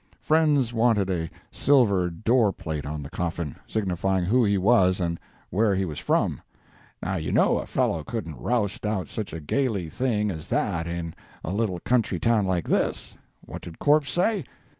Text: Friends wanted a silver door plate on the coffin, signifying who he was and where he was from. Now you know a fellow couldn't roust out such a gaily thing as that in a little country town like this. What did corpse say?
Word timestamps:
Friends 0.19 0.73
wanted 0.73 1.11
a 1.11 1.29
silver 1.51 2.09
door 2.09 2.51
plate 2.51 2.87
on 2.87 3.03
the 3.03 3.09
coffin, 3.11 3.55
signifying 3.67 4.25
who 4.25 4.43
he 4.43 4.57
was 4.57 4.99
and 4.99 5.19
where 5.51 5.75
he 5.75 5.85
was 5.85 5.99
from. 5.99 6.41
Now 7.03 7.17
you 7.17 7.31
know 7.31 7.59
a 7.59 7.67
fellow 7.67 8.03
couldn't 8.03 8.41
roust 8.41 8.83
out 8.83 9.09
such 9.09 9.31
a 9.31 9.39
gaily 9.39 9.89
thing 9.89 10.31
as 10.31 10.47
that 10.47 10.87
in 10.87 11.13
a 11.43 11.53
little 11.53 11.79
country 11.81 12.19
town 12.19 12.47
like 12.47 12.67
this. 12.67 13.15
What 13.41 13.61
did 13.61 13.77
corpse 13.77 14.09
say? 14.11 14.43